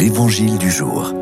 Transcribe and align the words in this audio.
L'Évangile 0.00 0.56
du 0.56 0.70
jour. 0.70 1.12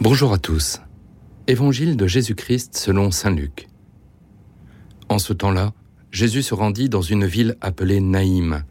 Bonjour 0.00 0.32
à 0.32 0.38
tous. 0.38 0.80
Évangile 1.46 1.98
de 1.98 2.06
Jésus-Christ 2.06 2.74
selon 2.74 3.10
Saint 3.10 3.30
Luc. 3.30 3.68
En 5.10 5.18
ce 5.18 5.34
temps-là, 5.34 5.74
Jésus 6.12 6.42
se 6.42 6.54
rendit 6.54 6.88
dans 6.88 7.02
une 7.02 7.26
ville 7.26 7.58
appelée 7.60 8.00
Naïm. 8.00 8.64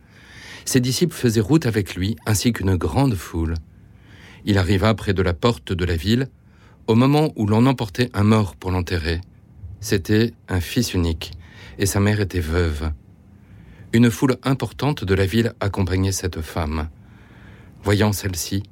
Ses 0.65 0.79
disciples 0.79 1.13
faisaient 1.13 1.41
route 1.41 1.67
avec 1.67 1.93
lui 1.93 2.15
ainsi 2.25 2.53
qu'une 2.53 2.75
grande 2.75 3.13
foule. 3.13 3.53
Il 4.45 4.57
arriva 4.57 4.95
près 4.95 5.13
de 5.13 5.21
la 5.21 5.35
porte 5.35 5.73
de 5.73 5.85
la 5.85 5.95
ville 5.95 6.27
au 6.87 6.95
moment 6.95 7.33
où 7.35 7.45
l'on 7.45 7.67
emportait 7.67 8.09
un 8.15 8.23
mort 8.23 8.55
pour 8.55 8.71
l'enterrer. 8.71 9.21
C'était 9.79 10.33
un 10.49 10.59
fils 10.59 10.95
unique 10.95 11.33
et 11.77 11.85
sa 11.85 11.99
mère 11.99 12.19
était 12.19 12.39
veuve. 12.39 12.89
Une 13.93 14.11
foule 14.11 14.35
importante 14.43 15.05
de 15.05 15.13
la 15.13 15.25
ville 15.25 15.53
accompagnait 15.61 16.11
cette 16.11 16.41
femme. 16.41 16.89
Voyant 17.83 18.11
celle-ci, 18.11 18.63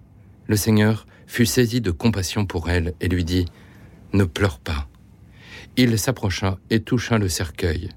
le 0.48 0.58
Seigneur 0.58 1.06
fut 1.26 1.46
saisi 1.46 1.80
de 1.80 1.92
compassion 1.92 2.46
pour 2.46 2.70
elle 2.70 2.94
et 3.00 3.08
lui 3.08 3.24
dit 3.24 3.46
Ne 4.12 4.26
pleure 4.26 4.60
pas. 4.60 4.90
Il 5.78 5.98
s'approcha 5.98 6.58
et 6.70 6.82
toucha 6.82 7.18
le 7.18 7.30
cercueil. 7.30 7.90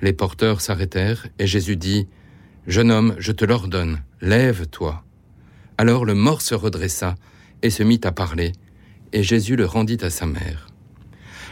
Les 0.00 0.12
porteurs 0.12 0.60
s'arrêtèrent 0.60 1.26
et 1.40 1.48
Jésus 1.48 1.76
dit 1.76 2.06
Jeune 2.68 2.92
homme, 2.92 3.16
je 3.18 3.32
te 3.32 3.44
l'ordonne, 3.44 4.02
lève-toi. 4.20 5.04
Alors 5.78 6.04
le 6.04 6.14
mort 6.14 6.42
se 6.42 6.54
redressa 6.54 7.16
et 7.62 7.70
se 7.70 7.82
mit 7.82 8.00
à 8.04 8.12
parler, 8.12 8.52
et 9.12 9.22
Jésus 9.22 9.56
le 9.56 9.66
rendit 9.66 9.98
à 10.02 10.10
sa 10.10 10.26
mère. 10.26 10.68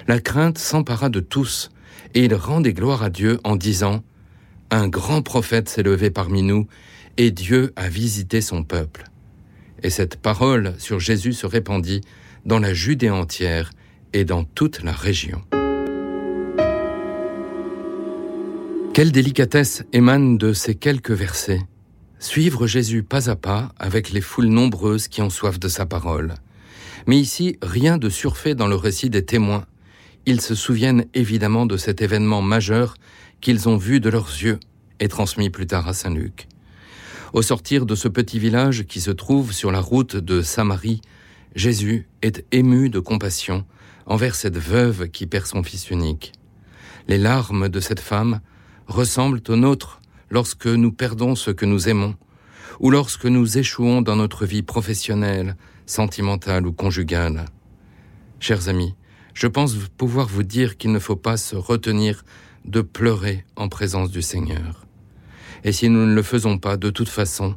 La 0.07 0.21
crainte 0.21 0.59
s'empara 0.59 1.09
de 1.09 1.21
tous, 1.21 1.71
et 2.15 2.25
ils 2.25 2.35
rendaient 2.35 2.73
gloire 2.73 3.03
à 3.03 3.11
Dieu 3.11 3.41
en 3.45 3.57
disant 3.57 4.03
un 4.77 4.89
grand 4.89 5.23
prophète 5.23 5.69
s'est 5.69 5.83
levé 5.83 6.11
parmi 6.11 6.43
nous, 6.43 6.67
et 7.17 7.31
Dieu 7.31 7.73
a 7.77 7.89
visité 7.89 8.41
son 8.41 8.65
peuple. 8.65 9.05
Et 9.83 9.91
cette 9.91 10.17
parole 10.17 10.75
sur 10.79 11.01
Jésus 11.01 11.33
se 11.33 11.47
répandit 11.47 12.01
dans 12.45 12.59
la 12.59 12.75
Judée 12.75 13.11
entière 13.11 13.71
et 14.13 14.25
dans 14.25 14.45
toute 14.45 14.83
la 14.83 14.93
région. 14.93 15.43
Quelle 18.95 19.13
délicatesse 19.13 19.83
émane 19.93 20.39
de 20.39 20.53
ces 20.53 20.75
quelques 20.75 21.11
versets. 21.11 21.61
Suivre 22.21 22.67
Jésus 22.67 23.03
pas 23.03 23.29
à 23.29 23.37
pas 23.37 23.73
avec 23.79 24.13
les 24.13 24.21
foules 24.21 24.47
nombreuses 24.47 25.09
qui 25.09 25.21
ont 25.21 25.31
soif 25.31 25.59
de 25.59 25.69
sa 25.69 25.85
parole. 25.85 26.35
Mais 27.07 27.19
ici, 27.19 27.59
rien 27.61 27.99
de 27.99 28.09
surfait 28.09 28.55
dans 28.55 28.69
le 28.69 28.77
récit 28.77 29.11
des 29.11 29.25
témoins. 29.25 29.67
Ils 30.27 30.41
se 30.41 30.55
souviennent 30.55 31.05
évidemment 31.13 31.67
de 31.67 31.77
cet 31.77 32.01
événement 32.01 32.41
majeur 32.41 32.97
qu'ils 33.43 33.69
ont 33.69 33.77
vu 33.77 34.01
de 34.01 34.09
leurs 34.09 34.29
yeux 34.29 34.59
et 34.99 35.09
transmis 35.09 35.51
plus 35.51 35.67
tard 35.67 35.87
à 35.87 35.93
Saint 35.93 36.15
Luc. 36.15 36.49
Au 37.35 37.43
sortir 37.43 37.85
de 37.85 37.95
ce 37.95 38.09
petit 38.09 38.39
village 38.39 38.85
qui 38.85 39.01
se 39.01 39.11
trouve 39.11 39.53
sur 39.53 39.71
la 39.71 39.81
route 39.81 40.17
de 40.17 40.41
Samarie, 40.41 41.03
Jésus 41.55 42.09
est 42.23 42.45
ému 42.53 42.89
de 42.89 43.01
compassion 43.01 43.67
envers 44.07 44.35
cette 44.35 44.57
veuve 44.57 45.09
qui 45.09 45.27
perd 45.27 45.47
son 45.47 45.63
fils 45.63 45.91
unique. 45.91 46.33
Les 47.07 47.19
larmes 47.19 47.69
de 47.69 47.81
cette 47.81 48.01
femme 48.01 48.41
ressemblent 48.87 49.43
aux 49.49 49.57
nôtres 49.57 50.01
lorsque 50.31 50.67
nous 50.67 50.93
perdons 50.93 51.35
ce 51.35 51.51
que 51.51 51.67
nous 51.67 51.89
aimons, 51.89 52.15
ou 52.81 52.91
lorsque 52.91 53.27
nous 53.27 53.59
échouons 53.59 54.01
dans 54.01 54.17
notre 54.17 54.47
vie 54.47 54.63
professionnelle, 54.63 55.57
sentimentale 55.85 56.67
ou 56.67 56.73
conjugale. 56.73 57.45
Chers 58.41 58.69
amis, 58.69 58.95
je 59.35 59.47
pense 59.49 59.75
pouvoir 59.97 60.29
vous 60.29 60.45
dire 60.45 60.77
qu'il 60.77 60.93
ne 60.93 60.99
faut 60.99 61.17
pas 61.17 61.37
se 61.37 61.57
retenir 61.57 62.25
de 62.65 62.81
pleurer 62.81 63.45
en 63.57 63.69
présence 63.69 64.11
du 64.11 64.23
Seigneur. 64.23 64.87
Et 65.65 65.73
si 65.73 65.89
nous 65.89 66.07
ne 66.07 66.15
le 66.15 66.23
faisons 66.23 66.59
pas, 66.59 66.77
de 66.77 66.91
toute 66.91 67.09
façon, 67.09 67.57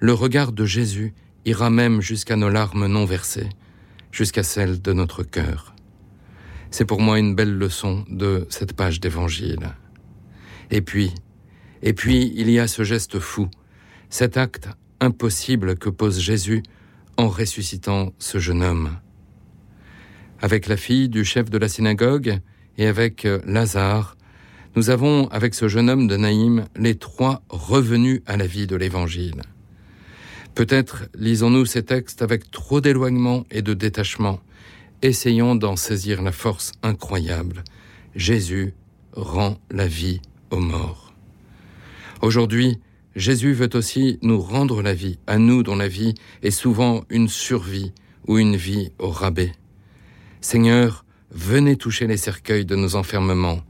le 0.00 0.12
regard 0.12 0.52
de 0.52 0.64
Jésus 0.64 1.14
ira 1.44 1.70
même 1.70 2.00
jusqu'à 2.00 2.36
nos 2.36 2.50
larmes 2.50 2.86
non 2.86 3.04
versées, 3.04 3.48
jusqu'à 4.12 4.42
celles 4.42 4.80
de 4.80 4.92
notre 4.92 5.22
cœur. 5.22 5.74
C'est 6.70 6.84
pour 6.84 7.00
moi 7.00 7.18
une 7.18 7.34
belle 7.34 7.56
leçon 7.56 8.04
de 8.08 8.46
cette 8.50 8.74
page 8.74 9.00
d'évangile. 9.00 9.74
Et 10.70 10.82
puis, 10.82 11.12
et 11.82 11.92
puis 11.92 12.32
il 12.36 12.50
y 12.50 12.58
a 12.58 12.66
ce 12.66 12.82
geste 12.82 13.18
fou, 13.18 13.48
cet 14.10 14.36
acte 14.36 14.68
impossible 15.00 15.76
que 15.76 15.88
pose 15.88 16.18
Jésus 16.18 16.62
en 17.16 17.28
ressuscitant 17.28 18.12
ce 18.18 18.38
jeune 18.38 18.62
homme. 18.62 18.90
Avec 20.40 20.66
la 20.66 20.76
fille 20.76 21.08
du 21.08 21.24
chef 21.24 21.50
de 21.50 21.58
la 21.58 21.68
synagogue 21.68 22.40
et 22.76 22.86
avec 22.86 23.26
Lazare, 23.46 24.16
nous 24.76 24.90
avons, 24.90 25.28
avec 25.28 25.54
ce 25.54 25.68
jeune 25.68 25.88
homme 25.88 26.08
de 26.08 26.16
Naïm, 26.16 26.66
les 26.76 26.96
trois 26.96 27.42
revenus 27.48 28.22
à 28.26 28.36
la 28.36 28.46
vie 28.46 28.66
de 28.66 28.74
l'Évangile. 28.74 29.42
Peut-être 30.54 31.04
lisons-nous 31.14 31.64
ces 31.64 31.84
textes 31.84 32.22
avec 32.22 32.50
trop 32.50 32.80
d'éloignement 32.80 33.44
et 33.50 33.62
de 33.62 33.72
détachement. 33.74 34.40
Essayons 35.02 35.54
d'en 35.54 35.76
saisir 35.76 36.22
la 36.22 36.32
force 36.32 36.72
incroyable. 36.82 37.62
Jésus 38.16 38.74
rend 39.12 39.58
la 39.70 39.86
vie 39.86 40.20
aux 40.50 40.60
morts. 40.60 41.12
Aujourd'hui, 42.22 42.78
Jésus 43.14 43.52
veut 43.52 43.70
aussi 43.74 44.18
nous 44.22 44.40
rendre 44.40 44.82
la 44.82 44.94
vie, 44.94 45.18
à 45.26 45.38
nous 45.38 45.62
dont 45.62 45.76
la 45.76 45.88
vie 45.88 46.14
est 46.42 46.50
souvent 46.50 47.04
une 47.10 47.28
survie 47.28 47.92
ou 48.26 48.38
une 48.38 48.56
vie 48.56 48.90
au 48.98 49.10
rabais. 49.10 49.52
Seigneur, 50.44 51.06
venez 51.30 51.74
toucher 51.76 52.06
les 52.06 52.18
cercueils 52.18 52.66
de 52.66 52.76
nos 52.76 52.96
enfermements, 52.96 53.62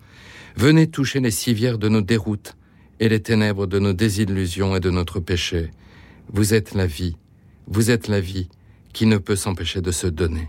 Venez 0.56 0.88
toucher 0.88 1.20
les 1.20 1.30
civières 1.30 1.78
de 1.78 1.88
nos 1.88 2.00
déroutes 2.00 2.56
et 2.98 3.08
les 3.08 3.22
ténèbres 3.22 3.68
de 3.68 3.78
nos 3.78 3.92
désillusions 3.92 4.74
et 4.74 4.80
de 4.80 4.90
notre 4.90 5.20
péché. 5.20 5.70
Vous 6.32 6.52
êtes 6.52 6.74
la 6.74 6.86
vie, 6.86 7.16
vous 7.68 7.92
êtes 7.92 8.08
la 8.08 8.18
vie 8.18 8.48
qui 8.92 9.06
ne 9.06 9.18
peut 9.18 9.36
s'empêcher 9.36 9.82
de 9.82 9.92
se 9.92 10.08
donner. 10.08 10.42